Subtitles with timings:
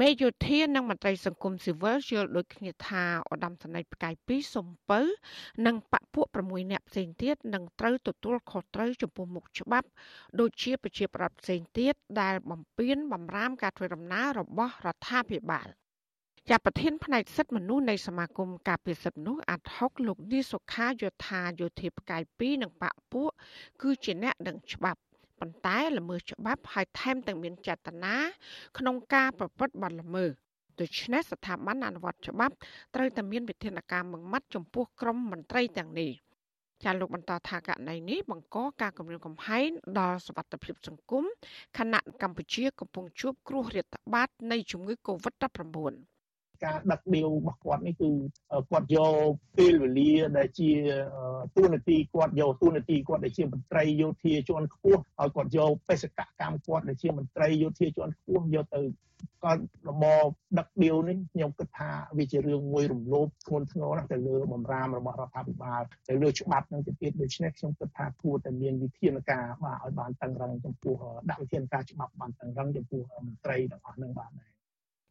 [0.00, 3.02] មេយោធានិងមន្ត្រីសង្គមស៊ីវិលយល់ដូចគ្នាថា
[3.32, 5.00] ឧត្តមសេនីយ៍ផ្កាយ2សំពៅ
[5.66, 9.88] និងបពពួក6នាក់ផ្សេងទៀតនឹងត្រូវទទួលខុសត្រូវចំពោះមុខច្បាប់
[10.40, 15.68] ដូចជាប្រជាប្រដ្ឋផ្សេងទៀតដែលបំពេញបំរាមការធ្វើដំណើររបស់រដ្ឋាភិបាល
[16.48, 23.30] ជាប្រធានផ្នែកសិទ្ធិមនុស្សនៃសមាគមការពារសិទ្ធិមនុស្សអាត់ហុកលោកនីសុខាយោថាយោធាផ្កាយ2និងបពពួក
[23.82, 25.00] គឺជាអ្នកដឹងច្បាប់
[25.42, 28.14] ប៉ុន្តែល្មើសច្បាប់ហើយថែមទាំងមានចេតនា
[28.78, 30.30] ក្នុងការប្រព្រឹត្តបទល្មើស
[30.80, 32.54] ដូច្នេះស្ថាប័នអនុវត្តច្បាប់
[32.94, 36.10] ត្រូវតែមានវិធានការម៉ឺងម៉ាត់ចំពោះក្រុមមន្ត្រីទាំងនេះ
[36.84, 39.68] ចាលោកបន្តថាករណីនេះបង្កការគំរាមកំហែង
[39.98, 41.24] ដល់សវត្ថិភាពសង្គម
[41.78, 46.11] ខណៈកម្ពុជាកំពុងជួបគ្រោះរាតត្បាតនៃជំងឺ Covid-19
[46.64, 48.10] ការដឹកដៀវរបស់គាត់នេះគឺ
[48.70, 49.14] គាត់យក
[49.58, 50.70] ពេលវេលាដែលជា
[51.56, 58.82] ទូនាទីគាត់យកទូនាទីគាត់ដែលជាមន្ត្រីយោធាជាន់ខ្ពស់ហើយគាត់យកបេសកកម្មគាត់ដែលជាមន្ត្រីយោធាជាន់ខ្ពស់យកទៅ
[59.42, 70.96] គាត់របបដឹកដៀវនេះខ្ញុំគិតថាវាជារឿងមួយរំលោភធ្ងន់ធ្ងរណាស់ទៅលើបំរាមរបស់រដ្ឋាភិបាលទៅលើច្បាប់នឹងទៅទៀតដូច្នេះខ្ញុំគិតថាគួរតែមានវិធានការបាទឲ្យបានតឹងរឹងចំពោះ
[71.30, 74.51] ដាក់វិធានការច្បាប់បានតឹងរឹងចំពោះមន្ត្រីទាំងអស់នឹងបាទដែរ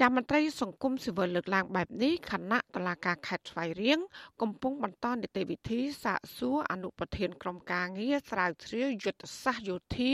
[0.00, 3.98] ចាំមន្ត្រីសង្គមស៊ីវិលលើកឡើងបែបនេះខណៈតឡាការខេត្តស្វាយរៀង
[4.42, 10.12] កំពុងបន្តនីតិវិធីសាកសួរអនុប្រធានក្រុមការងារស្រាវជ្រាវយុទ្ធសាស្ត្រយោធា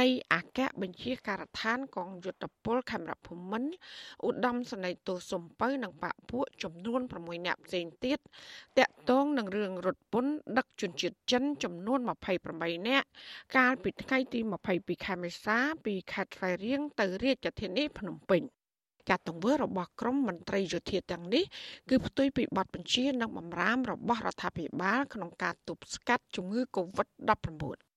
[0.00, 3.70] នៃអគ្គបញ្ជាការដ្ឋានកងយុទ្ធពលខេមរភូមិន្ទ
[4.26, 8.18] ឧត្តមសេនីយ៍តូសំពៅនិងបពពួកចំនួន6នាក់ផ្សេងទៀត
[8.78, 12.00] តាក់ទងនឹងរឿងរត់ពន្ធដឹកជនជាតិចិនចំនួន
[12.44, 13.06] 28នាក់
[13.56, 14.40] កាលពីថ្ងៃទី
[14.72, 18.44] 22ខែមេសាពីខេត្តស្វាយរៀងទៅរាជធានីភ្នំពេញ
[19.08, 21.44] ការទង្វើរបស់ក្រមមន្ត្រីយោធាទាំងនេះ
[21.90, 27.90] គឺផ្ទុយពីបទបញ្ជានិងបំរាមរបស់រដ្ឋាភិបាលក្នុងការទប់ស្កាត់ជំងឺ Covid-19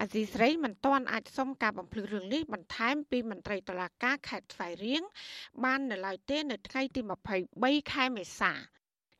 [0.00, 5.02] អាស៊ីស្រីមិនទាន់អាចសុំការបំភ្លឺរឿងនេះបន្ថែមពីមន្ត្រីតុលាការខេត្តស្វាយរៀង
[5.64, 7.00] បាននៅឡើយទេនៅថ្ងៃទី
[7.46, 8.52] 23ខែមេសា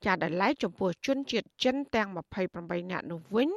[0.04, 2.08] ចាដែលឡែកចំពោះជនជាតិចិនទាំង
[2.50, 3.48] 28នាក់នោះវិញ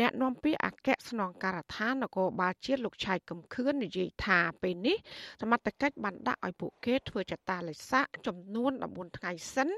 [0.00, 4.96] អ្នកនាំពាក្យអគ្គស្នងការដ្ឋាននគរបាលជាតិលោកឆៃកំខឿននិយាយថាពេលនេះ
[5.42, 9.68] សមត្ថកិច្ចបានដាក់ឲ្យពួកគេធ្វើចតាឡេសាចំនួន14ថ្ងៃសិន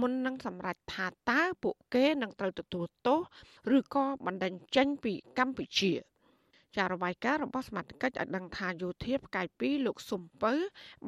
[0.00, 3.20] មុននឹងសម្រេចថាតើពួកគេនឹងត្រូវទទួលទោស
[3.76, 5.92] ឬក៏បណ្ដឹងចេញពីកម្ពុជា
[6.76, 10.52] ចាររបាយការណ៍របស់សមាជិកឲ្យដឹងថាយោធាផ្កាយ2លោកសុំពៅ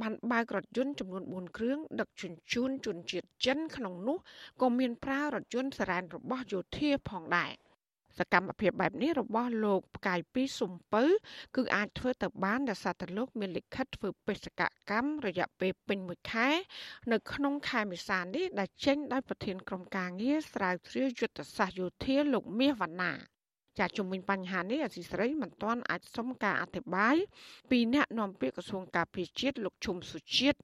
[0.01, 4.19] បានបើករថយន្តចំនួន4គ្រឿងដឹកជញ្ជូនជនជាតិចិនក្នុងនោះ
[4.61, 7.53] ក៏មានប្រើរថយន្តសារ៉ែនរបស់យោធាផងដែរ។
[8.19, 11.05] សកម្មភាពបែបនេះរបស់លោកផ្កាយពីសំពៅ
[11.57, 16.49] គឺអាចធ្វើទៅបានដោយសារតែលោកមានលិខិតធ្វើបេសកកម្មរយៈពេលពេញមួយខែ
[17.13, 23.13] នៅក្នុងខែមេសានេះដែលចេញដោយប្រធានក្រុមការងារស្រាវជ្រាវយុទ្ធសាស្ត្រយោធាលោកមាសវណ្ណា
[23.81, 27.17] ចាជំវិញបញ្ហានេះអសីស្រីមិនទាន់អាចសុំការអធិប្បាយ
[27.71, 30.59] ពីអ្នកនាំពាក្យក្រសួងការពារជាតិលោកឈុំសុជាតិ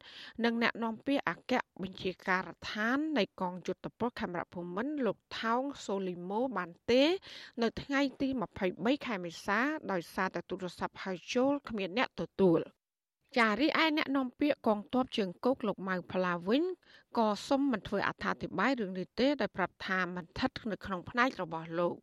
[0.44, 7.02] និងអ្នកនាំពាក្យអគ្គបញ្ជាការដ្ឋាននៃកងយុទ្ធពលខេមរភូមិន្ទលោកថោងសូលីម៉ូបានទេ
[7.62, 8.28] នៅថ្ងៃទី
[8.68, 9.60] 23ខែមេសា
[9.92, 12.60] ដោយសារតែទូរស័ព្ទហៅចូលគ្មានអ្នកទទួល
[13.38, 16.62] ចារីឯអ្នកនាំពាក្យកងទ័ពជើងគោកលោកម៉ៅផ្លាវិញ
[17.18, 21.96] ក៏សុំមិនធ្វើអត្ថាធិប្បាយរឿងនេះទេដោយប្រាប់ថាមិនស្ថិតនៅក្នុងផ្នែករបស់លោក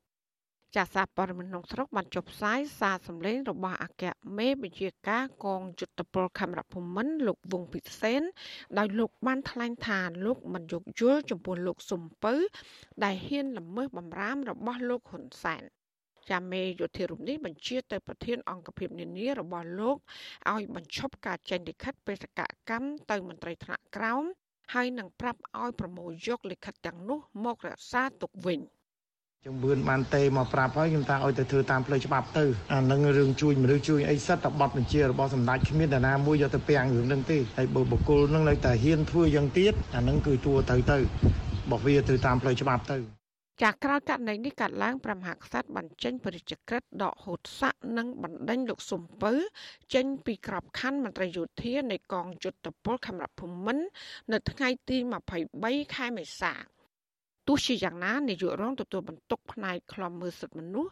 [0.75, 4.03] ចាសសារព័ត៌មានក្នុងស្រុកបានចុះផ្សាយសារសម្លេងរបស់អគ្គ
[4.37, 8.21] មេបញ្ជាការកងយុទ្ធពលខេមរភូមិន្ទលោកវងពិសេន
[8.77, 12.33] ដោយលោកបានថ្លែងថាលោកមិនយោគយល់ចំពោះលោកសំពៅ
[13.03, 15.63] ដែលហ៊ានល្មើសបំរាមរបស់លោកហ៊ុនសែន
[16.29, 19.97] ចាមេយោធារូបនេះបញ្ជាទៅប្រធានអង្គភិបនានារបស់លោក
[20.53, 24.23] ឲ្យបញ្ឈប់ការចេញលិខិតបេសកកម្មទៅមន្ត្រីថ្នាក់ក្រោម
[24.73, 28.61] ហើយនឹងប្រាប់ឲ្យប្រមូលយកលិខិតទាំងនោះមករក្សាទុកវិញ។
[29.47, 40.97] ជំបឿនបានទេមកប្រាប់ហើយខ្ញុំថាឲ្យទៅធ្វើតាមផ្លូវច្បាប់ទៅអានឹងរឿងជួយមនុស្សជួយអីសិតតែបត់បញ្ជារបស់សម្ដេចគ្មានតាណាមួយយកទៅពាំងរឿងនឹងទេហើយបើបុគ្គលនឹងនៅតែហ៊ានធ្វើយ៉ាងទៀតអានឹងគឺទួទៅទៅ
[41.69, 42.97] បោះវាទៅតាមផ្លូវច្បាប់ទៅ
[43.63, 49.31] ចាក្រោយករណីនេះកាត់ឡើងប្រមហាក្សត្របានចេញបរិជ្ជក្រិតដកហូតស័កនិងបណ្ដេញលោកសុំពៅ
[49.93, 53.85] ចេញពីក្របខ័ណ្ឌមន្ត្រីយោធានៃកងយុទ្ធពលខេមរភូមិន្ទ
[54.31, 54.97] នៅថ្ងៃទី
[55.45, 56.53] 23ខែមេសា
[57.47, 60.91] ទោះជាយ៉ាងណានាយករងទទួលបន្ទុកផ្នែកខ្លំមើលសិទ្ធិមនុស្ស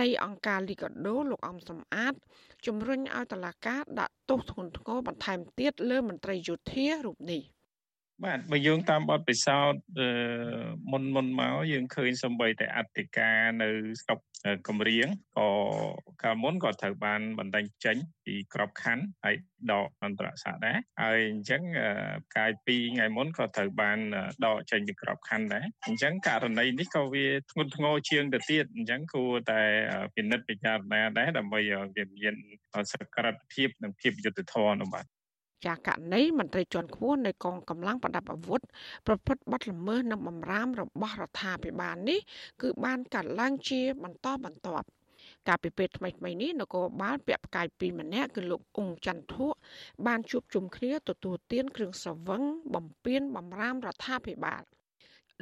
[0.00, 2.14] នៃអង្គការលីកាដូលោកអំសំអាត
[2.66, 7.42] ជំរុញឲ្យតឡាការដាក់ទោសធ្ងន់ធ្ងរបន្ថែមទៀតលើមន្ត្រីយោធារូបនេះ។
[8.24, 9.82] បាទបើយើងតាមបទពិសោធន៍
[10.90, 13.68] មុនមុនមកយើងឃើញសំបីតែអធិការនៅ
[14.02, 14.18] ស្រុក
[14.68, 15.48] កំរៀងក៏
[16.22, 19.36] កាលមុនក៏ត្រូវបានបណ្ដឹងចេញពីក្របខ័ណ្ឌហើយ
[19.72, 21.62] ដកអន្តរសាសដែរហើយអញ្ចឹង
[22.36, 23.98] កាយពីថ្ងៃមុនក៏ត្រូវបាន
[24.46, 29.62] ដកចេញពីក្របខ័ណ្ឌដែរអញ្ចឹងករណីនេះក៏វាធ្ងន់ធ្ងរជាងទៅទៀតអញ្ចឹងគួរតែ
[30.14, 32.34] ពិនិត្យពិចារណាដែរដើម្បីវាមាន
[32.92, 35.06] សក្តិភាពនិងភាពយុត្តិធម៌នោះបាទ
[35.66, 38.60] ចាករណីមន្ត្រីជាន់ខ្ពស់នៃកងកម្លាំងប្រដាប់អាវុធ
[39.06, 42.20] ប្រព្រឹត្តបទល្មើសនិងបំរាមរបស់រដ្ឋាភិបាលនេះ
[42.62, 44.86] គឺបានកាត់ឡើងជាបន្តបន្ទាប់
[45.48, 49.46] កាលពីពេលថ្មីៗនេះនគរបាលពាក់ផ្កាយពីរម្នាក់គឺលោកអ៊ុងច័ន្ទធុ
[50.06, 52.42] បានជួបជុំគ្នាទទួលទានគ្រឿងស្រវឹង
[52.74, 54.62] បំពេញបំរាមរដ្ឋាភិបាល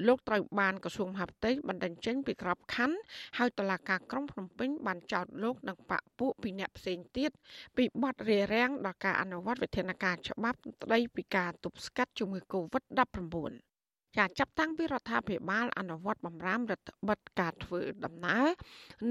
[0.07, 2.97] លោកត្រូវបានក្រសួងមហាផ្ទៃបណ្ដឹងចេញពីក្របខ័ណ្ឌ
[3.39, 7.31] ហើយតុលាការក្រុងភ្នំពេញបានចោទលោកនិងបកពួកពីអ្នកផ្សេងទៀត
[7.77, 13.70] ពីបទរារាំងដល់ការអនុវត្តវិធានការច្បាប់ស្តីពីការទប់ស្កាត់ជំងឺ Covid-19
[14.19, 18.47] ចាចាប់តាំងពីរដ្ឋាភិបាលអនុវត្តបំរាមរដ្ឋបិទការធ្វើដំណើរ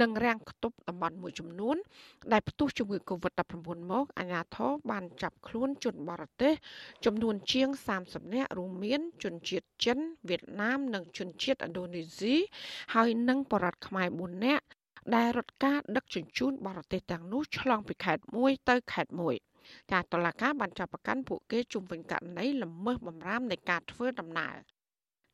[0.02, 1.78] និងរាំងខ្ទប់តំបន់មួយចំនួន
[2.32, 6.54] ដែលផ្ទុះជំងឺ Covid-19 មកអាជ្ញាធរបានចាប់ខ្លួនជនបរទេស
[7.06, 7.70] ចំនួនជាង
[8.02, 9.98] 30នាក់រួមមាន ជនជាតិចិន
[10.30, 12.36] វៀតណាម និងជនជាតិឥណ្ឌូនេស៊ី
[12.94, 14.66] ហើយនិងបរតខ្មែរ4នាក់
[15.16, 19.36] ដែលរត់ការដឹកជញ្ជូនបរទេសទាំងនោះឆ្លងពីខេត្តមួយទៅខេត្តមួយ
[19.92, 24.56] ការតឡាការបានចាប់ប្រកាន់ពួកគេជុំវិញករណីល្មើសបំរាមនៃការធ្វើដំណើរ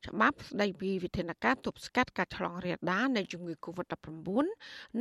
[0.06, 4.46] ច្បាប់ស្តីពីវិធានការទប់ស្កាត់ការឆ្លងរាលដាលនៃជំងឺ Covid-19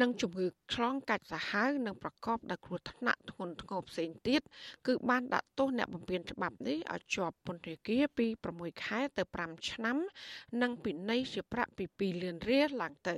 [0.01, 4.41] និងជំងឺឆ្លងកាច់សាហាវនិងប្រកបដោយគ្រោះថ្នាក់ធ្ងន់ធ្ងរផ្សេងទៀត
[4.87, 9.97] គឺបានដាក់ទោសអ្នកបំពានច្បាប់នេះឲ្យជាប់ពន្ធនាគារពី6ខែទៅ5ឆ្នាំ
[10.61, 11.85] និងពិន័យជាប្រាក់ពី
[12.15, 13.17] 2លានរៀលឡើងទៅ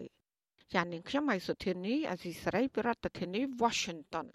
[0.74, 2.90] ចាននាងខ្ញុំហៃសុធានីអាស៊ីសេរីប្រ
[3.20, 4.28] ធានាធិបតី Washington